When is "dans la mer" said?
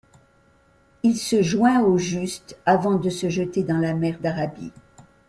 3.61-4.17